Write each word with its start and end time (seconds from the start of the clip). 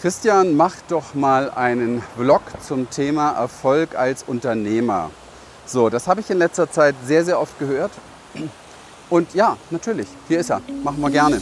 Christian, 0.00 0.56
mach 0.56 0.76
doch 0.88 1.14
mal 1.14 1.50
einen 1.50 2.00
Vlog 2.16 2.40
zum 2.66 2.88
Thema 2.88 3.32
Erfolg 3.32 3.98
als 3.98 4.22
Unternehmer. 4.26 5.10
So, 5.66 5.90
das 5.90 6.08
habe 6.08 6.22
ich 6.22 6.30
in 6.30 6.38
letzter 6.38 6.70
Zeit 6.70 6.94
sehr, 7.04 7.22
sehr 7.22 7.38
oft 7.38 7.58
gehört. 7.58 7.90
Und 9.10 9.34
ja, 9.34 9.58
natürlich, 9.70 10.06
hier 10.26 10.40
ist 10.40 10.50
er. 10.50 10.62
Machen 10.82 11.02
wir 11.02 11.10
gerne. 11.10 11.38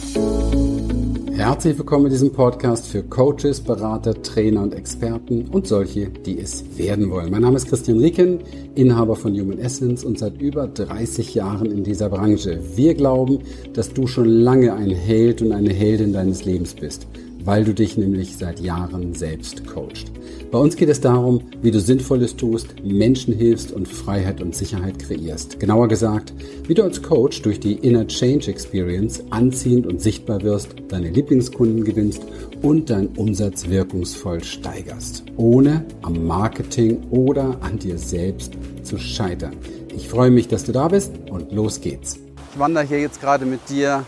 Herzlich 1.31 1.77
willkommen 1.77 2.07
in 2.07 2.11
diesem 2.11 2.33
Podcast 2.33 2.87
für 2.87 3.01
Coaches, 3.01 3.61
Berater, 3.61 4.21
Trainer 4.21 4.63
und 4.63 4.73
Experten 4.73 5.47
und 5.47 5.65
solche, 5.65 6.09
die 6.09 6.37
es 6.37 6.77
werden 6.77 7.09
wollen. 7.11 7.31
Mein 7.31 7.43
Name 7.43 7.55
ist 7.55 7.69
Christian 7.69 7.99
Rieken, 7.99 8.41
Inhaber 8.75 9.15
von 9.15 9.39
Human 9.39 9.59
Essence 9.59 10.03
und 10.03 10.19
seit 10.19 10.41
über 10.41 10.67
30 10.67 11.33
Jahren 11.33 11.71
in 11.71 11.85
dieser 11.85 12.09
Branche. 12.09 12.59
Wir 12.75 12.93
glauben, 12.93 13.39
dass 13.71 13.93
du 13.93 14.05
schon 14.05 14.25
lange 14.27 14.73
ein 14.73 14.91
Held 14.91 15.41
und 15.41 15.53
eine 15.53 15.71
Heldin 15.71 16.11
deines 16.11 16.43
Lebens 16.43 16.73
bist 16.73 17.07
weil 17.45 17.63
du 17.63 17.73
dich 17.73 17.97
nämlich 17.97 18.37
seit 18.37 18.59
Jahren 18.59 19.13
selbst 19.13 19.65
coachst. 19.65 20.11
Bei 20.51 20.57
uns 20.57 20.75
geht 20.75 20.89
es 20.89 20.99
darum, 20.99 21.41
wie 21.61 21.71
du 21.71 21.79
Sinnvolles 21.79 22.35
tust, 22.35 22.83
Menschen 22.83 23.33
hilfst 23.33 23.71
und 23.71 23.87
Freiheit 23.87 24.41
und 24.41 24.55
Sicherheit 24.55 24.97
kreierst. 24.97 25.59
Genauer 25.59 25.87
gesagt, 25.87 26.33
wie 26.67 26.73
du 26.73 26.83
als 26.83 27.03
Coach 27.03 27.41
durch 27.43 27.59
die 27.59 27.73
Inner 27.73 28.07
Change 28.07 28.49
Experience 28.49 29.23
anziehend 29.29 29.85
und 29.85 30.01
sichtbar 30.01 30.41
wirst, 30.41 30.69
deine 30.87 31.09
Lieblingskunden 31.09 31.83
gewinnst 31.83 32.23
und 32.61 32.89
deinen 32.89 33.09
Umsatz 33.09 33.69
wirkungsvoll 33.69 34.43
steigerst, 34.43 35.23
ohne 35.37 35.85
am 36.01 36.25
Marketing 36.25 37.03
oder 37.11 37.57
an 37.61 37.77
dir 37.77 37.97
selbst 37.97 38.53
zu 38.83 38.97
scheitern. 38.97 39.55
Ich 39.95 40.07
freue 40.07 40.31
mich, 40.31 40.47
dass 40.47 40.63
du 40.63 40.71
da 40.71 40.87
bist 40.87 41.11
und 41.29 41.51
los 41.51 41.81
geht's. 41.81 42.17
Ich 42.53 42.59
wandere 42.59 42.85
hier 42.85 42.99
jetzt 42.99 43.21
gerade 43.21 43.45
mit 43.45 43.69
dir 43.69 44.03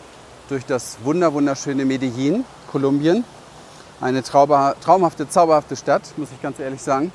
durch 0.50 0.66
das 0.66 0.98
wunderschöne 1.04 1.86
Medellin 1.86 2.44
Kolumbien. 2.72 3.24
Eine 4.00 4.24
traumhafte, 4.24 5.30
zauberhafte 5.30 5.76
Stadt, 5.76 6.02
muss 6.18 6.30
ich 6.34 6.42
ganz 6.42 6.60
ehrlich 6.60 6.82
sagen. 6.82 7.12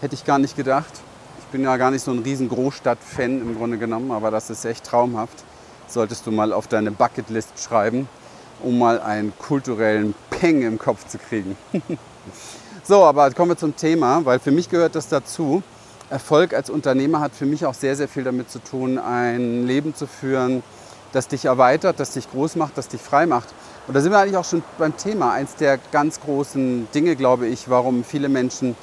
Hätte 0.00 0.14
ich 0.14 0.24
gar 0.24 0.38
nicht 0.38 0.56
gedacht. 0.56 0.92
Ich 1.38 1.46
bin 1.46 1.62
ja 1.62 1.76
gar 1.76 1.90
nicht 1.90 2.02
so 2.02 2.10
ein 2.10 2.18
riesen 2.18 2.48
Großstadt-Fan 2.48 3.40
im 3.40 3.56
Grunde 3.56 3.78
genommen, 3.78 4.10
aber 4.10 4.30
das 4.30 4.50
ist 4.50 4.64
echt 4.64 4.84
traumhaft. 4.84 5.44
Solltest 5.86 6.26
du 6.26 6.32
mal 6.32 6.52
auf 6.52 6.66
deine 6.66 6.90
Bucketlist 6.90 7.58
schreiben, 7.58 8.08
um 8.62 8.78
mal 8.78 9.00
einen 9.00 9.32
kulturellen 9.38 10.14
Peng 10.28 10.62
im 10.62 10.78
Kopf 10.78 11.06
zu 11.06 11.16
kriegen. 11.16 11.56
so, 12.84 13.04
aber 13.04 13.30
kommen 13.30 13.52
wir 13.52 13.56
zum 13.56 13.74
Thema, 13.74 14.24
weil 14.24 14.38
für 14.38 14.50
mich 14.50 14.68
gehört 14.68 14.94
das 14.94 15.08
dazu. 15.08 15.62
Erfolg 16.10 16.52
als 16.52 16.68
Unternehmer 16.68 17.20
hat 17.20 17.34
für 17.34 17.46
mich 17.46 17.64
auch 17.64 17.74
sehr, 17.74 17.96
sehr 17.96 18.08
viel 18.08 18.24
damit 18.24 18.50
zu 18.50 18.58
tun, 18.58 18.98
ein 18.98 19.66
Leben 19.66 19.94
zu 19.94 20.06
führen, 20.06 20.62
das 21.12 21.28
dich 21.28 21.46
erweitert, 21.46 22.00
das 22.00 22.12
dich 22.12 22.30
groß 22.30 22.56
macht, 22.56 22.76
das 22.76 22.88
dich 22.88 23.00
frei 23.00 23.26
macht. 23.26 23.48
Und 23.88 23.94
da 23.94 24.02
sind 24.02 24.12
wir 24.12 24.18
eigentlich 24.18 24.36
auch 24.36 24.44
schon 24.44 24.62
beim 24.76 24.94
Thema. 24.98 25.32
Eins 25.32 25.56
der 25.56 25.78
ganz 25.90 26.20
großen 26.20 26.88
Dinge, 26.94 27.16
glaube 27.16 27.46
ich, 27.46 27.70
warum 27.70 28.04
viele 28.04 28.28
Menschen 28.28 28.76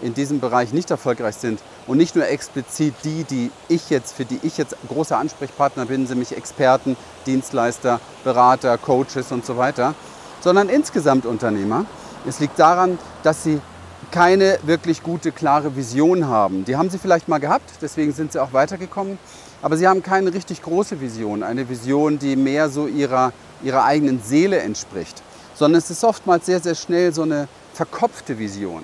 in 0.00 0.14
diesem 0.14 0.38
Bereich 0.38 0.72
nicht 0.72 0.88
erfolgreich 0.92 1.34
sind. 1.34 1.60
Und 1.88 1.98
nicht 1.98 2.14
nur 2.14 2.28
explizit 2.28 2.94
die, 3.02 3.24
die 3.24 3.50
ich 3.68 3.90
jetzt, 3.90 4.14
für 4.14 4.24
die 4.24 4.38
ich 4.44 4.58
jetzt 4.58 4.76
großer 4.86 5.18
Ansprechpartner 5.18 5.86
bin, 5.86 6.06
sind 6.06 6.20
mich 6.20 6.36
Experten, 6.36 6.96
Dienstleister, 7.26 7.98
Berater, 8.22 8.78
Coaches 8.78 9.32
und 9.32 9.44
so 9.44 9.56
weiter, 9.56 9.96
sondern 10.40 10.68
insgesamt 10.68 11.26
Unternehmer. 11.26 11.84
Es 12.24 12.38
liegt 12.38 12.56
daran, 12.60 13.00
dass 13.24 13.42
sie 13.42 13.60
keine 14.12 14.58
wirklich 14.62 15.02
gute, 15.02 15.32
klare 15.32 15.74
Vision 15.74 16.28
haben. 16.28 16.64
Die 16.64 16.76
haben 16.76 16.90
sie 16.90 16.98
vielleicht 16.98 17.26
mal 17.26 17.38
gehabt, 17.38 17.68
deswegen 17.82 18.12
sind 18.12 18.30
sie 18.30 18.40
auch 18.40 18.52
weitergekommen. 18.52 19.18
Aber 19.60 19.76
sie 19.76 19.88
haben 19.88 20.02
keine 20.02 20.32
richtig 20.32 20.62
große 20.62 21.00
Vision, 21.00 21.42
eine 21.42 21.68
Vision, 21.68 22.18
die 22.20 22.36
mehr 22.36 22.68
so 22.68 22.86
ihrer 22.86 23.32
ihrer 23.62 23.84
eigenen 23.84 24.20
Seele 24.22 24.58
entspricht, 24.58 25.22
sondern 25.54 25.78
es 25.78 25.90
ist 25.90 26.04
oftmals 26.04 26.46
sehr, 26.46 26.60
sehr 26.60 26.74
schnell 26.74 27.12
so 27.12 27.22
eine 27.22 27.48
verkopfte 27.74 28.38
Vision. 28.38 28.82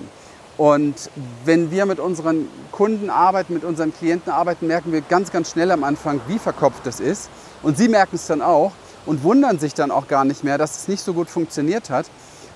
Und 0.57 1.09
wenn 1.45 1.71
wir 1.71 1.85
mit 1.85 1.99
unseren 1.99 2.47
Kunden 2.71 3.09
arbeiten, 3.09 3.53
mit 3.53 3.63
unseren 3.63 3.93
Klienten 3.93 4.31
arbeiten, 4.31 4.67
merken 4.67 4.91
wir 4.91 5.01
ganz, 5.01 5.31
ganz 5.31 5.51
schnell 5.51 5.71
am 5.71 5.85
Anfang, 5.85 6.19
wie 6.27 6.37
verkopft 6.37 6.85
das 6.85 6.99
ist. 6.99 7.29
Und 7.63 7.77
sie 7.77 7.87
merken 7.87 8.15
es 8.15 8.27
dann 8.27 8.41
auch 8.41 8.73
und 9.05 9.23
wundern 9.23 9.57
sich 9.57 9.73
dann 9.73 9.89
auch 9.89 10.07
gar 10.07 10.25
nicht 10.25 10.43
mehr, 10.43 10.57
dass 10.57 10.81
es 10.81 10.87
nicht 10.89 11.01
so 11.01 11.13
gut 11.13 11.29
funktioniert 11.29 11.89
hat. 11.89 12.07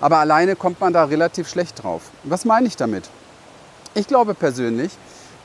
Aber 0.04 0.18
alleine 0.18 0.58
kommt 0.58 0.82
man 0.82 0.92
da 0.92 1.06
relativ 1.06 1.48
schlecht 1.48 1.82
drauf. 1.82 2.02
Was 2.26 2.44
meine 2.44 2.68
ich 2.68 2.76
damit? 2.76 3.06
Ich 3.94 4.06
glaube 4.06 4.34
persönlich, 4.34 4.92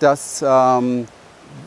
dass 0.00 0.44
ähm, 0.44 1.06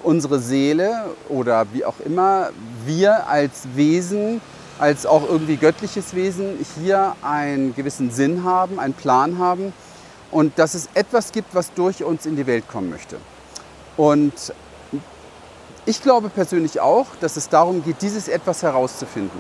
unsere 0.03 0.39
Seele 0.39 1.05
oder 1.29 1.67
wie 1.71 1.85
auch 1.85 2.01
immer 2.03 2.49
wir 2.85 3.29
als 3.29 3.65
Wesen 3.75 4.41
als 4.77 5.05
auch 5.05 5.23
irgendwie 5.23 5.55
göttliches 5.55 6.15
Wesen 6.15 6.65
hier 6.75 7.15
einen 7.21 7.73
gewissen 7.75 8.11
Sinn 8.11 8.43
haben, 8.43 8.77
einen 8.77 8.93
Plan 8.93 9.39
haben 9.39 9.71
und 10.29 10.59
dass 10.59 10.73
es 10.73 10.89
etwas 10.93 11.31
gibt, 11.31 11.55
was 11.55 11.71
durch 11.73 12.03
uns 12.03 12.25
in 12.25 12.35
die 12.35 12.45
Welt 12.45 12.67
kommen 12.67 12.89
möchte. 12.89 13.15
Und 13.95 14.33
ich 15.85 16.03
glaube 16.03 16.27
persönlich 16.27 16.81
auch, 16.81 17.05
dass 17.21 17.37
es 17.37 17.47
darum 17.47 17.85
geht, 17.85 18.01
dieses 18.01 18.27
etwas 18.27 18.63
herauszufinden. 18.63 19.39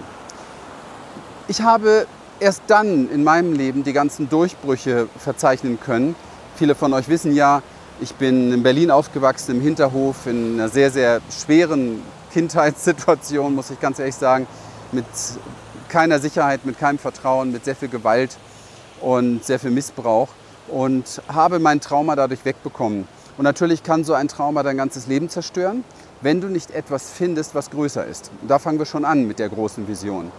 Ich 1.49 1.61
habe 1.63 2.07
erst 2.41 2.63
dann 2.67 3.09
in 3.09 3.23
meinem 3.23 3.53
Leben 3.53 3.83
die 3.83 3.93
ganzen 3.93 4.27
Durchbrüche 4.27 5.07
verzeichnen 5.17 5.79
können. 5.79 6.15
Viele 6.55 6.75
von 6.75 6.91
euch 6.93 7.07
wissen 7.07 7.33
ja, 7.35 7.61
ich 8.01 8.15
bin 8.15 8.51
in 8.51 8.63
Berlin 8.63 8.89
aufgewachsen, 8.89 9.57
im 9.57 9.61
Hinterhof, 9.61 10.25
in 10.25 10.55
einer 10.55 10.67
sehr, 10.67 10.89
sehr 10.89 11.21
schweren 11.29 12.01
Kindheitssituation, 12.33 13.53
muss 13.53 13.69
ich 13.69 13.79
ganz 13.79 13.99
ehrlich 13.99 14.15
sagen 14.15 14.47
mit 14.91 15.05
keiner 15.87 16.19
Sicherheit, 16.19 16.65
mit 16.65 16.79
keinem 16.79 16.97
Vertrauen, 16.97 17.51
mit 17.51 17.63
sehr 17.63 17.75
viel 17.75 17.89
Gewalt 17.89 18.37
und 19.01 19.45
sehr 19.45 19.59
viel 19.59 19.71
Missbrauch 19.71 20.29
und 20.67 21.21
habe 21.27 21.59
mein 21.59 21.79
Trauma 21.79 22.15
dadurch 22.15 22.43
wegbekommen. 22.43 23.07
Und 23.37 23.43
natürlich 23.43 23.83
kann 23.83 24.03
so 24.03 24.13
ein 24.13 24.27
Trauma 24.27 24.63
dein 24.63 24.77
ganzes 24.77 25.07
Leben 25.07 25.29
zerstören, 25.29 25.83
wenn 26.21 26.41
du 26.41 26.47
nicht 26.47 26.71
etwas 26.71 27.11
findest, 27.11 27.55
was 27.55 27.69
größer 27.69 28.05
ist. 28.05 28.31
Und 28.41 28.49
da 28.49 28.59
fangen 28.59 28.79
wir 28.79 28.85
schon 28.85 29.05
an 29.05 29.27
mit 29.27 29.39
der 29.39 29.49
großen 29.49 29.87
Vision. 29.87 30.31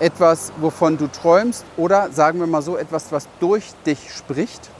Etwas, 0.00 0.52
wovon 0.60 0.98
du 0.98 1.06
träumst 1.06 1.64
oder 1.76 2.10
sagen 2.10 2.40
wir 2.40 2.46
mal 2.46 2.62
so, 2.62 2.76
etwas, 2.76 3.12
was 3.12 3.28
durch 3.40 3.72
dich 3.86 4.12
spricht. 4.12 4.70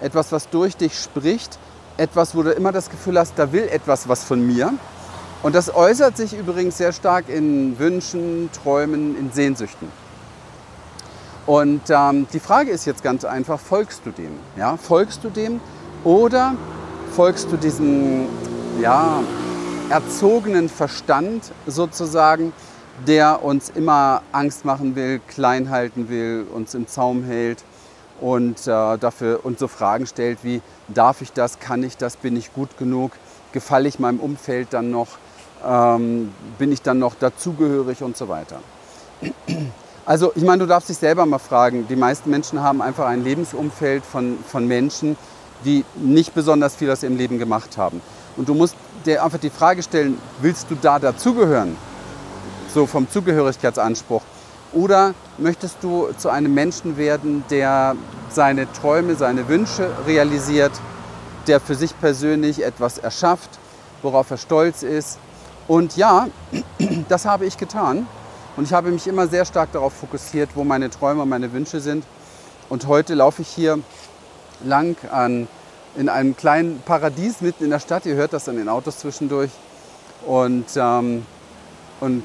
Etwas, 0.00 0.32
was 0.32 0.48
durch 0.48 0.76
dich 0.76 0.98
spricht. 0.98 1.58
Etwas, 1.96 2.34
wo 2.34 2.42
du 2.42 2.50
immer 2.50 2.72
das 2.72 2.90
Gefühl 2.90 3.18
hast, 3.18 3.34
da 3.36 3.52
will 3.52 3.68
etwas 3.68 4.08
was 4.08 4.24
von 4.24 4.46
mir. 4.46 4.74
Und 5.42 5.54
das 5.54 5.74
äußert 5.74 6.16
sich 6.16 6.36
übrigens 6.36 6.78
sehr 6.78 6.92
stark 6.92 7.28
in 7.28 7.78
Wünschen, 7.78 8.50
Träumen, 8.52 9.16
in 9.18 9.30
Sehnsüchten. 9.32 9.88
Und 11.46 11.82
ähm, 11.90 12.26
die 12.32 12.40
Frage 12.40 12.72
ist 12.72 12.86
jetzt 12.86 13.04
ganz 13.04 13.24
einfach, 13.24 13.60
folgst 13.60 14.04
du 14.04 14.10
dem? 14.10 14.32
Ja? 14.56 14.76
Folgst 14.76 15.22
du 15.22 15.30
dem 15.30 15.60
oder 16.02 16.54
folgst 17.14 17.52
du 17.52 17.56
diesem 17.56 18.26
ja, 18.80 19.22
erzogenen 19.88 20.68
Verstand 20.68 21.52
sozusagen, 21.66 22.52
der 23.06 23.44
uns 23.44 23.70
immer 23.70 24.22
Angst 24.32 24.64
machen 24.64 24.96
will, 24.96 25.20
klein 25.26 25.70
halten 25.70 26.08
will, 26.08 26.46
uns 26.52 26.74
im 26.74 26.86
Zaum 26.86 27.24
hält 27.24 27.64
und 28.20 28.66
äh, 28.66 28.96
dafür 28.98 29.44
uns 29.44 29.58
so 29.60 29.68
Fragen 29.68 30.06
stellt 30.06 30.38
wie, 30.42 30.62
darf 30.88 31.20
ich 31.20 31.32
das, 31.32 31.58
kann 31.58 31.82
ich 31.82 31.96
das, 31.96 32.16
bin 32.16 32.36
ich 32.36 32.52
gut 32.52 32.78
genug, 32.78 33.12
gefalle 33.52 33.88
ich 33.88 33.98
meinem 33.98 34.20
Umfeld 34.20 34.68
dann 34.70 34.90
noch? 34.90 35.18
ähm, 35.64 36.32
bin 36.58 36.72
ich 36.72 36.82
dann 36.82 36.98
noch 36.98 37.14
dazugehörig 37.14 38.02
und 38.02 38.16
so 38.16 38.28
weiter. 38.28 38.60
Also 40.04 40.32
ich 40.34 40.44
meine, 40.44 40.58
du 40.58 40.66
darfst 40.66 40.88
dich 40.88 40.98
selber 40.98 41.26
mal 41.26 41.38
fragen, 41.38 41.86
die 41.88 41.96
meisten 41.96 42.30
Menschen 42.30 42.62
haben 42.62 42.80
einfach 42.80 43.06
ein 43.06 43.24
Lebensumfeld 43.24 44.04
von, 44.04 44.38
von 44.46 44.66
Menschen, 44.66 45.16
die 45.64 45.84
nicht 45.96 46.34
besonders 46.34 46.76
viel 46.76 46.90
aus 46.90 47.02
ihrem 47.02 47.16
Leben 47.16 47.38
gemacht 47.38 47.76
haben. 47.76 48.00
Und 48.36 48.48
du 48.48 48.54
musst 48.54 48.76
dir 49.04 49.24
einfach 49.24 49.38
die 49.38 49.50
Frage 49.50 49.82
stellen, 49.82 50.18
willst 50.40 50.70
du 50.70 50.76
da 50.80 50.98
dazugehören? 50.98 51.76
So 52.76 52.84
vom 52.84 53.08
Zugehörigkeitsanspruch. 53.08 54.20
Oder 54.74 55.14
möchtest 55.38 55.78
du 55.80 56.08
zu 56.18 56.28
einem 56.28 56.52
Menschen 56.52 56.98
werden, 56.98 57.42
der 57.48 57.96
seine 58.28 58.70
Träume, 58.70 59.14
seine 59.14 59.48
Wünsche 59.48 59.90
realisiert, 60.06 60.72
der 61.46 61.58
für 61.58 61.74
sich 61.74 61.98
persönlich 61.98 62.62
etwas 62.62 62.98
erschafft, 62.98 63.48
worauf 64.02 64.30
er 64.30 64.36
stolz 64.36 64.82
ist, 64.82 65.18
und 65.66 65.96
ja, 65.96 66.28
das 67.08 67.24
habe 67.24 67.46
ich 67.46 67.56
getan. 67.56 68.06
Und 68.58 68.64
ich 68.64 68.74
habe 68.74 68.90
mich 68.90 69.06
immer 69.06 69.26
sehr 69.26 69.46
stark 69.46 69.72
darauf 69.72 69.94
fokussiert, 69.94 70.50
wo 70.54 70.62
meine 70.62 70.90
Träume 70.90 71.22
und 71.22 71.30
meine 71.30 71.54
Wünsche 71.54 71.80
sind. 71.80 72.04
Und 72.68 72.86
heute 72.88 73.14
laufe 73.14 73.40
ich 73.40 73.48
hier 73.48 73.78
lang 74.62 74.98
an, 75.10 75.48
in 75.96 76.10
einem 76.10 76.36
kleinen 76.36 76.82
Paradies 76.84 77.40
mitten 77.40 77.64
in 77.64 77.70
der 77.70 77.80
Stadt. 77.80 78.04
Ihr 78.04 78.16
hört 78.16 78.34
das 78.34 78.50
an 78.50 78.56
den 78.56 78.68
Autos 78.68 78.98
zwischendurch. 78.98 79.50
Und, 80.26 80.66
ähm, 80.76 81.24
und 82.00 82.22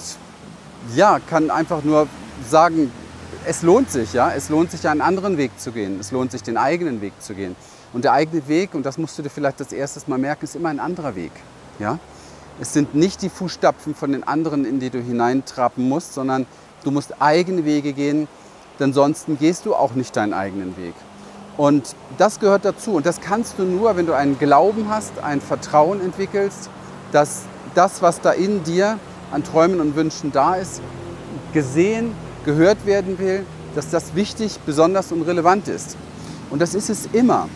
ja, 0.96 1.20
kann 1.20 1.52
einfach 1.52 1.84
nur 1.84 2.08
sagen, 2.48 2.92
es 3.46 3.62
lohnt 3.62 3.92
sich, 3.92 4.14
ja. 4.14 4.32
Es 4.32 4.50
lohnt 4.50 4.72
sich, 4.72 4.88
einen 4.88 5.02
anderen 5.02 5.38
Weg 5.38 5.60
zu 5.60 5.72
gehen. 5.72 6.00
Es 6.00 6.12
lohnt 6.12 6.32
sich, 6.32 6.44
den 6.44 6.58
eigenen 6.58 7.02
Weg 7.02 7.14
zu 7.20 7.34
gehen. 7.34 7.56
Und 7.94 8.06
der 8.06 8.14
eigene 8.14 8.48
Weg, 8.48 8.74
und 8.74 8.86
das 8.86 8.98
musst 8.98 9.18
du 9.18 9.22
dir 9.22 9.30
vielleicht 9.30 9.60
das 9.60 9.72
erste 9.72 10.00
Mal 10.10 10.18
merken, 10.18 10.46
ist 10.46 10.56
immer 10.56 10.70
ein 10.70 10.80
anderer 10.80 11.16
Weg. 11.16 11.32
Ja? 11.80 12.00
Es 12.60 12.74
sind 12.74 12.96
nicht 12.96 13.22
die 13.22 13.30
Fußstapfen 13.30 13.96
von 13.96 14.12
den 14.12 14.24
anderen, 14.24 14.66
in 14.66 14.80
die 14.80 14.90
du 14.90 15.00
hineintrappen 15.00 15.88
musst, 15.88 16.14
sondern 16.14 16.46
du 16.84 16.92
musst 16.92 17.22
eigene 17.22 17.66
Wege 17.66 17.94
gehen. 17.94 18.28
denn 18.80 18.94
sonst 18.94 19.28
gehst 19.40 19.66
du 19.66 19.76
auch 19.76 19.94
nicht 19.94 20.16
deinen 20.16 20.34
eigenen 20.34 20.76
Weg. 20.78 20.94
Und 21.58 21.96
das 22.18 22.40
gehört 22.40 22.66
dazu. 22.66 22.94
Und 22.94 23.06
das 23.06 23.22
kannst 23.22 23.60
du 23.60 23.64
nur, 23.64 23.96
wenn 23.96 24.06
du 24.06 24.14
einen 24.14 24.40
Glauben 24.40 24.90
hast, 24.90 25.20
ein 25.20 25.42
Vertrauen 25.42 26.02
entwickelst, 26.02 26.70
dass 27.12 27.44
das, 27.76 28.02
was 28.02 28.22
da 28.22 28.32
in 28.32 28.64
dir 28.64 28.98
an 29.32 29.44
Träumen 29.44 29.80
und 29.80 29.96
Wünschen 29.96 30.32
da 30.32 30.56
ist, 30.56 30.82
gesehen, 31.54 32.12
gehört 32.46 32.86
werden 32.86 33.20
will, 33.20 33.46
dass 33.76 33.90
das 33.90 34.16
wichtig, 34.16 34.60
besonders 34.66 35.12
und 35.12 35.22
relevant 35.24 35.68
ist. 35.68 35.98
Und 36.50 36.62
das 36.62 36.74
ist 36.74 36.90
es 36.90 37.08
immer, 37.14 37.48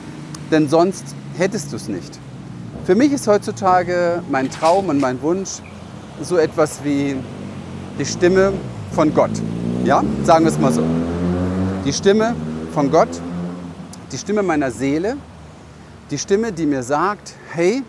denn 0.51 0.69
sonst 0.69 1.03
hättest 1.37 1.71
du 1.71 1.75
es 1.75 1.87
nicht. 1.87 2.17
Für 2.85 2.95
mich 2.95 3.11
ist 3.11 3.27
heutzutage 3.27 4.23
mein 4.29 4.49
Traum 4.49 4.89
und 4.89 4.99
mein 4.99 5.21
Wunsch 5.21 5.61
so 6.21 6.37
etwas 6.37 6.83
wie 6.83 7.15
die 7.99 8.05
Stimme 8.05 8.53
von 8.91 9.13
Gott. 9.13 9.31
Ja, 9.83 10.03
sagen 10.23 10.45
wir 10.45 10.51
es 10.51 10.59
mal 10.59 10.71
so. 10.71 10.83
Die 11.83 11.93
Stimme 11.93 12.35
von 12.73 12.91
Gott, 12.91 13.09
die 14.11 14.17
Stimme 14.17 14.43
meiner 14.43 14.71
Seele, 14.71 15.17
die 16.11 16.17
Stimme, 16.17 16.51
die 16.51 16.65
mir 16.65 16.83
sagt, 16.83 17.33
hey, 17.51 17.83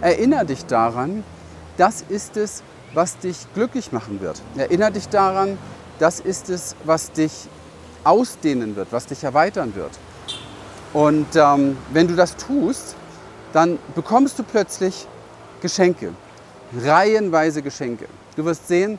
erinnere 0.00 0.44
dich 0.46 0.66
daran, 0.66 1.22
das 1.76 2.04
ist 2.08 2.36
es, 2.36 2.62
was 2.94 3.18
dich 3.18 3.36
glücklich 3.54 3.92
machen 3.92 4.20
wird. 4.20 4.40
Erinnere 4.56 4.92
dich 4.92 5.08
daran, 5.08 5.58
das 5.98 6.20
ist 6.20 6.48
es, 6.48 6.74
was 6.84 7.12
dich 7.12 7.48
ausdehnen 8.04 8.76
wird, 8.76 8.88
was 8.90 9.06
dich 9.06 9.22
erweitern 9.24 9.74
wird. 9.74 9.92
Und 10.92 11.28
ähm, 11.36 11.76
wenn 11.92 12.08
du 12.08 12.16
das 12.16 12.36
tust, 12.36 12.96
dann 13.52 13.78
bekommst 13.94 14.38
du 14.38 14.42
plötzlich 14.42 15.06
Geschenke, 15.60 16.14
reihenweise 16.76 17.62
Geschenke. 17.62 18.06
Du 18.36 18.44
wirst 18.44 18.66
sehen, 18.68 18.98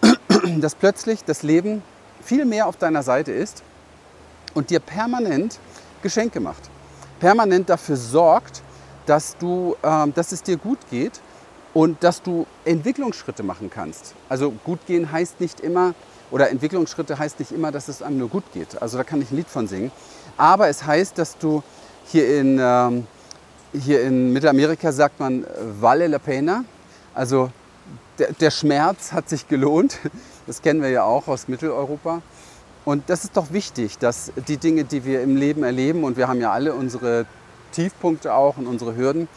dass 0.60 0.74
plötzlich 0.74 1.24
das 1.24 1.42
Leben 1.42 1.82
viel 2.22 2.44
mehr 2.44 2.66
auf 2.66 2.76
deiner 2.76 3.02
Seite 3.02 3.32
ist 3.32 3.62
und 4.54 4.70
dir 4.70 4.80
permanent 4.80 5.58
Geschenke 6.02 6.40
macht. 6.40 6.70
Permanent 7.20 7.68
dafür 7.68 7.96
sorgt, 7.96 8.62
dass, 9.06 9.36
du, 9.36 9.76
äh, 9.82 10.08
dass 10.08 10.32
es 10.32 10.42
dir 10.42 10.56
gut 10.56 10.78
geht 10.90 11.20
und 11.74 12.02
dass 12.02 12.22
du 12.22 12.46
Entwicklungsschritte 12.64 13.42
machen 13.42 13.70
kannst. 13.70 14.14
Also 14.28 14.52
gut 14.64 14.80
gehen 14.86 15.10
heißt 15.10 15.40
nicht 15.40 15.60
immer, 15.60 15.94
oder 16.30 16.50
Entwicklungsschritte 16.50 17.18
heißt 17.18 17.38
nicht 17.40 17.52
immer, 17.52 17.72
dass 17.72 17.88
es 17.88 18.02
einem 18.02 18.18
nur 18.18 18.28
gut 18.28 18.44
geht. 18.52 18.80
Also 18.80 18.96
da 18.98 19.04
kann 19.04 19.20
ich 19.20 19.30
ein 19.30 19.36
Lied 19.36 19.48
von 19.48 19.66
singen. 19.66 19.90
Aber 20.36 20.68
es 20.68 20.84
heißt, 20.84 21.18
dass 21.18 21.38
du 21.38 21.62
hier 22.06 22.40
in, 22.40 22.58
ähm, 22.60 23.06
hier 23.72 24.02
in 24.02 24.32
Mittelamerika 24.32 24.92
sagt 24.92 25.18
man 25.20 25.44
Vale 25.80 26.06
la 26.06 26.18
Pena. 26.18 26.64
Also 27.14 27.50
der, 28.18 28.32
der 28.32 28.50
Schmerz 28.50 29.12
hat 29.12 29.28
sich 29.28 29.48
gelohnt. 29.48 29.98
Das 30.46 30.62
kennen 30.62 30.82
wir 30.82 30.90
ja 30.90 31.04
auch 31.04 31.28
aus 31.28 31.46
Mitteleuropa. 31.46 32.22
Und 32.84 33.08
das 33.08 33.22
ist 33.22 33.36
doch 33.36 33.52
wichtig, 33.52 33.98
dass 33.98 34.32
die 34.48 34.56
Dinge, 34.56 34.82
die 34.82 35.04
wir 35.04 35.22
im 35.22 35.36
Leben 35.36 35.62
erleben, 35.62 36.02
und 36.02 36.16
wir 36.16 36.26
haben 36.26 36.40
ja 36.40 36.50
alle 36.50 36.74
unsere 36.74 37.26
Tiefpunkte 37.70 38.34
auch 38.34 38.56
und 38.56 38.66
unsere 38.66 38.96
Hürden, 38.96 39.28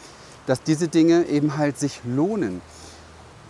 dass 0.46 0.62
diese 0.62 0.88
Dinge 0.88 1.26
eben 1.26 1.56
halt 1.56 1.78
sich 1.78 2.00
lohnen. 2.04 2.60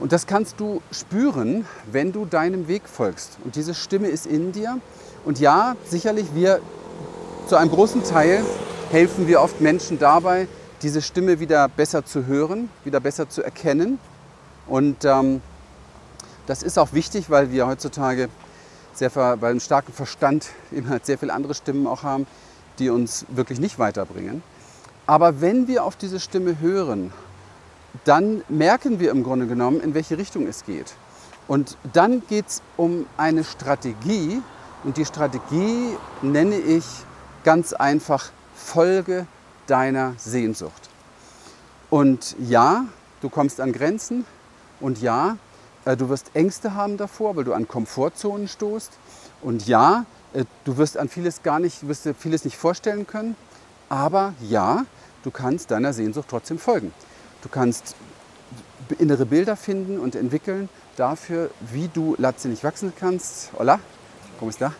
Und 0.00 0.12
das 0.12 0.26
kannst 0.26 0.58
du 0.58 0.82
spüren, 0.90 1.66
wenn 1.90 2.12
du 2.12 2.26
deinem 2.26 2.68
Weg 2.68 2.88
folgst. 2.88 3.38
Und 3.44 3.56
diese 3.56 3.74
Stimme 3.74 4.08
ist 4.08 4.26
in 4.26 4.52
dir. 4.52 4.78
Und 5.24 5.38
ja, 5.38 5.76
sicherlich, 5.86 6.26
wir 6.34 6.60
zu 7.46 7.56
einem 7.56 7.70
großen 7.70 8.02
Teil 8.04 8.44
helfen 8.90 9.28
wir 9.28 9.40
oft 9.40 9.60
Menschen 9.60 9.98
dabei, 9.98 10.48
diese 10.82 11.00
Stimme 11.00 11.40
wieder 11.40 11.68
besser 11.68 12.04
zu 12.04 12.26
hören, 12.26 12.68
wieder 12.84 13.00
besser 13.00 13.28
zu 13.28 13.42
erkennen. 13.42 13.98
Und 14.66 15.04
ähm, 15.04 15.40
das 16.46 16.62
ist 16.62 16.78
auch 16.78 16.92
wichtig, 16.92 17.30
weil 17.30 17.52
wir 17.52 17.66
heutzutage 17.66 18.28
sehr, 18.92 19.10
bei 19.10 19.48
einem 19.48 19.60
starken 19.60 19.92
Verstand 19.92 20.48
eben 20.72 20.88
halt 20.88 21.06
sehr 21.06 21.18
viele 21.18 21.32
andere 21.32 21.54
Stimmen 21.54 21.86
auch 21.86 22.02
haben, 22.02 22.26
die 22.78 22.90
uns 22.90 23.26
wirklich 23.28 23.60
nicht 23.60 23.78
weiterbringen. 23.78 24.42
Aber 25.06 25.40
wenn 25.40 25.68
wir 25.68 25.84
auf 25.84 25.96
diese 25.96 26.20
Stimme 26.20 26.60
hören, 26.60 27.12
dann 28.04 28.42
merken 28.48 29.00
wir 29.00 29.10
im 29.10 29.22
Grunde 29.22 29.46
genommen, 29.46 29.80
in 29.80 29.94
welche 29.94 30.18
Richtung 30.18 30.46
es 30.46 30.64
geht. 30.64 30.94
Und 31.46 31.76
dann 31.92 32.22
geht 32.26 32.48
es 32.48 32.62
um 32.76 33.06
eine 33.16 33.44
Strategie. 33.44 34.40
Und 34.82 34.96
die 34.96 35.04
Strategie 35.04 35.96
nenne 36.22 36.56
ich 36.56 36.84
ganz 37.44 37.72
einfach 37.72 38.30
Folge 38.54 39.26
deiner 39.66 40.14
Sehnsucht. 40.18 40.88
Und 41.90 42.34
ja, 42.38 42.86
du 43.20 43.28
kommst 43.28 43.60
an 43.60 43.72
Grenzen. 43.72 44.24
Und 44.80 45.00
ja, 45.00 45.36
äh, 45.84 45.96
du 45.96 46.08
wirst 46.08 46.30
Ängste 46.34 46.74
haben 46.74 46.96
davor, 46.96 47.36
weil 47.36 47.44
du 47.44 47.52
an 47.52 47.68
Komfortzonen 47.68 48.48
stoßt. 48.48 48.92
Und 49.42 49.66
ja, 49.66 50.06
äh, 50.32 50.44
du 50.64 50.76
wirst 50.78 50.96
an 50.96 51.08
vieles 51.08 51.42
gar 51.42 51.60
nicht, 51.60 51.86
wirst 51.86 52.06
dir 52.06 52.14
vieles 52.14 52.44
nicht 52.44 52.56
vorstellen 52.56 53.06
können. 53.06 53.36
Aber 53.88 54.34
ja, 54.40 54.84
du 55.22 55.30
kannst 55.30 55.70
deiner 55.70 55.92
Sehnsucht 55.92 56.26
trotzdem 56.28 56.58
folgen. 56.58 56.92
Du 57.42 57.48
kannst 57.48 57.94
innere 58.98 59.26
Bilder 59.26 59.56
finden 59.56 59.98
und 59.98 60.14
entwickeln 60.14 60.68
dafür, 60.96 61.50
wie 61.72 61.88
du 61.92 62.14
letztendlich 62.18 62.64
wachsen 62.64 62.92
kannst. 62.98 63.50
Hola, 63.58 63.80
¿cómo 64.40 64.50
está? 64.50 64.72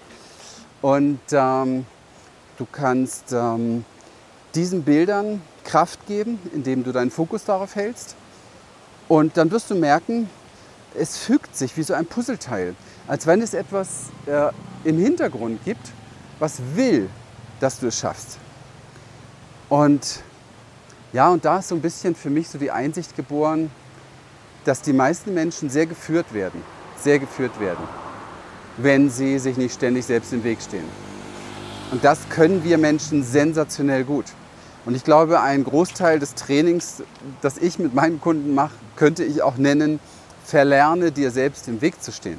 Und 0.83 1.21
ähm, 1.33 1.87
du 2.59 2.67
kannst 2.71 3.33
ähm, 3.33 3.85
diesen 4.55 4.83
Bildern 4.83 5.41
Kraft 5.65 6.07
geben, 6.07 6.39
indem 6.53 6.85
du 6.85 6.93
deinen 6.93 7.11
Fokus 7.11 7.45
darauf 7.45 7.75
hältst. 7.75 8.17
Und 9.09 9.37
dann 9.37 9.51
wirst 9.51 9.71
du 9.71 9.75
merken, 9.75 10.29
es 10.95 11.17
fügt 11.17 11.57
sich 11.57 11.77
wie 11.77 11.83
so 11.83 11.95
ein 11.95 12.07
Puzzleteil, 12.07 12.75
als 13.07 13.27
wenn 13.27 13.43
es 13.43 13.55
etwas 13.55 14.11
äh, 14.27 14.51
im 14.85 14.99
Hintergrund 14.99 15.65
gibt, 15.65 15.91
was 16.39 16.61
will, 16.75 17.09
dass 17.61 17.81
du 17.81 17.89
es 17.89 17.99
schaffst. 17.99 18.39
Und 19.75 20.21
ja, 21.13 21.31
und 21.31 21.45
da 21.45 21.59
ist 21.59 21.67
so 21.67 21.75
ein 21.75 21.81
bisschen 21.81 22.15
für 22.15 22.31
mich 22.31 22.49
so 22.49 22.59
die 22.59 22.71
Einsicht 22.71 23.17
geboren, 23.17 23.73
dass 24.65 24.83
die 24.83 24.93
meisten 24.93 25.35
Menschen 25.35 25.69
sehr 25.69 25.87
geführt 25.87 26.33
werden, 26.33 26.63
sehr 26.97 27.19
geführt 27.19 27.59
werden, 27.59 27.83
wenn 28.77 29.11
sie 29.11 29.41
sich 29.41 29.57
nicht 29.57 29.75
ständig 29.75 30.07
selbst 30.07 30.33
im 30.33 30.45
Weg 30.45 30.63
stehen. 30.63 30.85
Und 31.91 32.05
das 32.05 32.21
können 32.29 32.63
wir 32.63 32.79
Menschen 32.79 33.25
sensationell 33.25 34.05
gut. 34.05 34.27
Und 34.85 34.95
ich 34.95 35.03
glaube, 35.03 35.41
ein 35.41 35.65
Großteil 35.65 36.21
des 36.21 36.37
Trainings, 36.37 37.03
das 37.43 37.59
ich 37.59 37.81
mit 37.81 37.95
meinen 37.95 38.21
Kunden 38.21 38.55
mache, 38.55 38.77
könnte 38.95 39.25
ich 39.25 39.43
auch 39.43 39.57
nennen, 39.57 39.99
verlerne 40.45 41.11
dir 41.11 41.33
selbst 41.33 41.67
im 41.67 41.81
Weg 41.81 42.01
zu 42.01 42.13
stehen. 42.13 42.39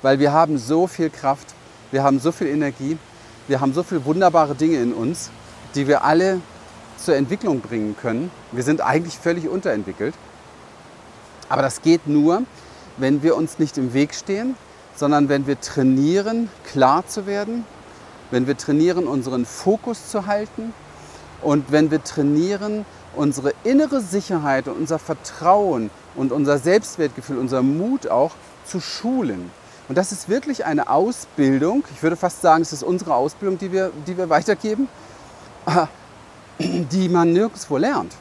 Weil 0.00 0.20
wir 0.20 0.30
haben 0.30 0.58
so 0.58 0.86
viel 0.86 1.10
Kraft, 1.10 1.54
wir 1.90 2.04
haben 2.04 2.20
so 2.20 2.30
viel 2.30 2.46
Energie, 2.46 2.98
wir 3.48 3.60
haben 3.60 3.74
so 3.74 3.82
viele 3.82 4.04
wunderbare 4.04 4.54
Dinge 4.54 4.76
in 4.76 4.92
uns, 4.92 5.32
die 5.74 5.88
wir 5.88 6.04
alle 6.04 6.40
zur 7.04 7.16
Entwicklung 7.16 7.60
bringen 7.60 7.96
können. 8.00 8.30
Wir 8.52 8.62
sind 8.62 8.80
eigentlich 8.80 9.18
völlig 9.18 9.48
unterentwickelt. 9.48 10.14
Aber 11.48 11.62
das 11.62 11.82
geht 11.82 12.06
nur, 12.06 12.42
wenn 12.96 13.22
wir 13.22 13.36
uns 13.36 13.58
nicht 13.58 13.78
im 13.78 13.92
Weg 13.94 14.14
stehen, 14.14 14.54
sondern 14.94 15.28
wenn 15.28 15.46
wir 15.46 15.60
trainieren, 15.60 16.48
klar 16.64 17.06
zu 17.06 17.26
werden, 17.26 17.64
wenn 18.30 18.46
wir 18.46 18.56
trainieren, 18.56 19.06
unseren 19.06 19.44
Fokus 19.44 20.08
zu 20.08 20.26
halten 20.26 20.72
und 21.42 21.70
wenn 21.72 21.90
wir 21.90 22.02
trainieren, 22.02 22.84
unsere 23.14 23.52
innere 23.64 24.00
Sicherheit 24.00 24.68
und 24.68 24.78
unser 24.78 24.98
Vertrauen 24.98 25.90
und 26.14 26.32
unser 26.32 26.58
Selbstwertgefühl, 26.58 27.38
unser 27.38 27.62
Mut 27.62 28.08
auch 28.08 28.32
zu 28.64 28.80
schulen. 28.80 29.50
Und 29.88 29.98
das 29.98 30.12
ist 30.12 30.28
wirklich 30.28 30.64
eine 30.64 30.88
Ausbildung, 30.88 31.84
ich 31.94 32.02
würde 32.02 32.16
fast 32.16 32.40
sagen, 32.40 32.62
es 32.62 32.72
ist 32.72 32.82
unsere 32.82 33.14
Ausbildung, 33.14 33.58
die 33.58 33.72
wir, 33.72 33.90
die 34.06 34.16
wir 34.16 34.30
weitergeben, 34.30 34.88
die 36.62 37.08
man 37.08 37.32
nirgendwo 37.32 37.76
lernt. 37.76 38.14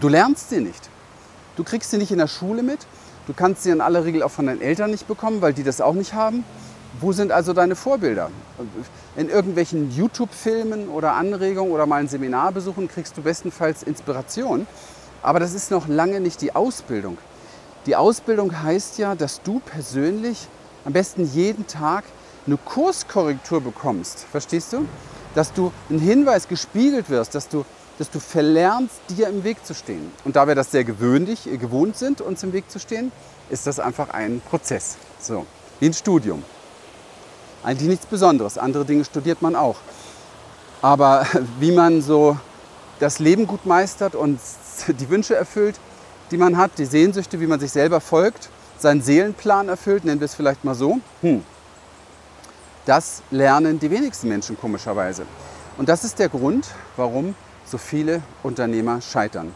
Du 0.00 0.08
lernst 0.08 0.50
sie 0.50 0.60
nicht. 0.60 0.88
Du 1.56 1.64
kriegst 1.64 1.90
sie 1.90 1.98
nicht 1.98 2.12
in 2.12 2.18
der 2.18 2.28
Schule 2.28 2.62
mit. 2.62 2.86
Du 3.26 3.34
kannst 3.34 3.62
sie 3.62 3.70
in 3.70 3.80
aller 3.80 4.04
Regel 4.04 4.22
auch 4.22 4.30
von 4.30 4.46
deinen 4.46 4.60
Eltern 4.60 4.90
nicht 4.90 5.08
bekommen, 5.08 5.42
weil 5.42 5.52
die 5.52 5.62
das 5.62 5.80
auch 5.80 5.94
nicht 5.94 6.14
haben. 6.14 6.44
Wo 7.00 7.12
sind 7.12 7.32
also 7.32 7.52
deine 7.52 7.76
Vorbilder? 7.76 8.30
In 9.16 9.28
irgendwelchen 9.28 9.90
YouTube-Filmen 9.90 10.88
oder 10.88 11.14
Anregungen 11.14 11.72
oder 11.72 11.86
mal 11.86 12.00
ein 12.00 12.08
Seminar 12.08 12.52
besuchen 12.52 12.88
kriegst 12.88 13.16
du 13.16 13.22
bestenfalls 13.22 13.82
Inspiration. 13.82 14.66
Aber 15.22 15.38
das 15.38 15.54
ist 15.54 15.70
noch 15.70 15.86
lange 15.86 16.20
nicht 16.20 16.40
die 16.40 16.54
Ausbildung. 16.54 17.18
Die 17.86 17.96
Ausbildung 17.96 18.62
heißt 18.62 18.98
ja, 18.98 19.14
dass 19.14 19.42
du 19.42 19.60
persönlich 19.60 20.48
am 20.84 20.92
besten 20.92 21.24
jeden 21.24 21.66
Tag 21.66 22.04
eine 22.46 22.56
Kurskorrektur 22.56 23.60
bekommst. 23.60 24.26
Verstehst 24.30 24.72
du? 24.72 24.86
Dass 25.34 25.52
du 25.52 25.72
einen 25.88 26.00
Hinweis 26.00 26.48
gespiegelt 26.48 27.10
wirst, 27.10 27.34
dass 27.34 27.48
du, 27.48 27.64
dass 27.98 28.10
du 28.10 28.20
verlernst, 28.20 28.96
dir 29.08 29.28
im 29.28 29.44
Weg 29.44 29.64
zu 29.64 29.74
stehen. 29.74 30.10
Und 30.24 30.36
da 30.36 30.46
wir 30.48 30.54
das 30.54 30.70
sehr 30.70 30.84
gewöhnlich, 30.84 31.46
äh, 31.46 31.56
gewohnt 31.56 31.96
sind, 31.96 32.20
uns 32.20 32.42
im 32.42 32.52
Weg 32.52 32.70
zu 32.70 32.78
stehen, 32.78 33.12
ist 33.48 33.66
das 33.66 33.80
einfach 33.80 34.10
ein 34.10 34.40
Prozess. 34.48 34.96
So, 35.20 35.46
wie 35.78 35.86
ein 35.86 35.94
Studium. 35.94 36.42
Eigentlich 37.62 37.88
nichts 37.88 38.06
Besonderes. 38.06 38.56
Andere 38.56 38.84
Dinge 38.84 39.04
studiert 39.04 39.42
man 39.42 39.54
auch. 39.54 39.76
Aber 40.82 41.26
wie 41.60 41.72
man 41.72 42.00
so 42.02 42.36
das 42.98 43.18
Leben 43.18 43.46
gut 43.46 43.66
meistert 43.66 44.14
und 44.14 44.40
die 44.88 45.08
Wünsche 45.08 45.34
erfüllt, 45.34 45.78
die 46.30 46.36
man 46.36 46.56
hat, 46.56 46.72
die 46.78 46.84
Sehnsüchte, 46.84 47.40
wie 47.40 47.46
man 47.46 47.60
sich 47.60 47.72
selber 47.72 48.00
folgt, 48.00 48.50
seinen 48.78 49.02
Seelenplan 49.02 49.68
erfüllt, 49.68 50.04
nennen 50.04 50.20
wir 50.20 50.26
es 50.26 50.34
vielleicht 50.34 50.64
mal 50.64 50.74
so. 50.74 51.00
Hm. 51.22 51.44
Das 52.86 53.22
lernen 53.30 53.78
die 53.78 53.90
wenigsten 53.90 54.28
Menschen 54.28 54.58
komischerweise. 54.58 55.26
Und 55.76 55.88
das 55.88 56.04
ist 56.04 56.18
der 56.18 56.28
Grund, 56.28 56.66
warum 56.96 57.34
so 57.64 57.78
viele 57.78 58.22
Unternehmer 58.42 59.00
scheitern. 59.00 59.52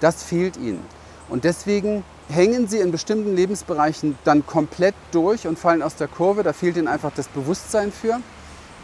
Das 0.00 0.22
fehlt 0.22 0.56
ihnen. 0.56 0.84
Und 1.28 1.44
deswegen 1.44 2.04
hängen 2.28 2.68
sie 2.68 2.78
in 2.78 2.90
bestimmten 2.90 3.34
Lebensbereichen 3.34 4.16
dann 4.24 4.46
komplett 4.46 4.94
durch 5.12 5.46
und 5.46 5.58
fallen 5.58 5.82
aus 5.82 5.96
der 5.96 6.08
Kurve. 6.08 6.42
Da 6.42 6.52
fehlt 6.52 6.76
ihnen 6.76 6.88
einfach 6.88 7.12
das 7.14 7.28
Bewusstsein 7.28 7.92
für, 7.92 8.20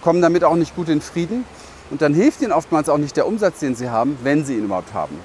kommen 0.03 0.21
damit 0.21 0.45
auch 0.45 0.57
nicht 0.57 0.75
gut 0.75 0.89
in 0.89 1.01
Frieden. 1.01 1.45
Und 1.91 2.03
dann 2.03 2.15
hilft 2.15 2.43
ihnen 2.43 2.53
oftmals 2.53 2.89
auch 2.89 2.99
nicht 2.99 3.17
der 3.17 3.27
Umsatz, 3.27 3.61
den 3.61 3.75
sie 3.75 3.91
haben, 3.91 4.19
wenn 4.23 4.45
sie 4.45 4.55
ihn 4.55 4.65
überhaupt 4.65 4.93
haben. 4.93 5.19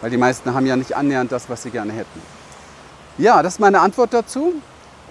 Weil 0.00 0.10
die 0.10 0.16
meisten 0.16 0.54
haben 0.54 0.66
ja 0.66 0.76
nicht 0.76 0.94
annähernd 0.96 1.32
das, 1.32 1.48
was 1.48 1.62
sie 1.62 1.70
gerne 1.70 1.92
hätten. 1.92 2.20
Ja, 3.18 3.42
das 3.42 3.54
ist 3.54 3.60
meine 3.60 3.80
Antwort 3.80 4.14
dazu. 4.14 4.54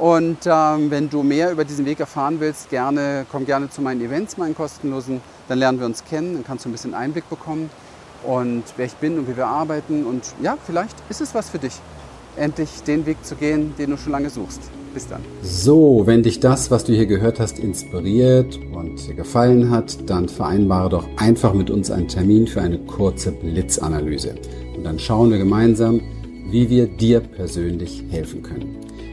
Und 0.01 0.47
ähm, 0.47 0.89
wenn 0.89 1.11
du 1.11 1.21
mehr 1.21 1.51
über 1.51 1.63
diesen 1.63 1.85
Weg 1.85 1.99
erfahren 1.99 2.39
willst, 2.39 2.71
gerne, 2.71 3.27
komm 3.31 3.45
gerne 3.45 3.69
zu 3.69 3.83
meinen 3.83 4.01
Events, 4.01 4.35
meinen 4.35 4.55
kostenlosen. 4.55 5.21
Dann 5.47 5.59
lernen 5.59 5.79
wir 5.79 5.85
uns 5.85 6.03
kennen, 6.03 6.33
dann 6.33 6.43
kannst 6.43 6.65
du 6.65 6.69
ein 6.69 6.71
bisschen 6.71 6.95
Einblick 6.95 7.29
bekommen 7.29 7.69
und 8.25 8.63
wer 8.77 8.87
ich 8.87 8.95
bin 8.95 9.19
und 9.19 9.27
wie 9.27 9.37
wir 9.37 9.45
arbeiten. 9.45 10.07
Und 10.07 10.23
ja, 10.41 10.57
vielleicht 10.65 10.95
ist 11.09 11.21
es 11.21 11.35
was 11.35 11.51
für 11.51 11.59
dich, 11.59 11.73
endlich 12.35 12.81
den 12.81 13.05
Weg 13.05 13.23
zu 13.23 13.35
gehen, 13.35 13.75
den 13.77 13.91
du 13.91 13.97
schon 13.97 14.11
lange 14.11 14.31
suchst. 14.31 14.61
Bis 14.91 15.07
dann. 15.07 15.21
So, 15.43 16.01
wenn 16.07 16.23
dich 16.23 16.39
das, 16.39 16.71
was 16.71 16.83
du 16.83 16.93
hier 16.93 17.05
gehört 17.05 17.39
hast, 17.39 17.59
inspiriert 17.59 18.59
und 18.73 19.07
dir 19.07 19.13
gefallen 19.13 19.69
hat, 19.69 20.09
dann 20.09 20.27
vereinbare 20.27 20.89
doch 20.89 21.07
einfach 21.17 21.53
mit 21.53 21.69
uns 21.69 21.91
einen 21.91 22.07
Termin 22.07 22.47
für 22.47 22.61
eine 22.61 22.79
kurze 22.79 23.31
Blitzanalyse. 23.31 24.33
Und 24.75 24.83
dann 24.83 24.97
schauen 24.97 25.29
wir 25.29 25.37
gemeinsam, 25.37 26.01
wie 26.49 26.71
wir 26.71 26.87
dir 26.87 27.19
persönlich 27.19 28.03
helfen 28.09 28.41
können. 28.41 28.90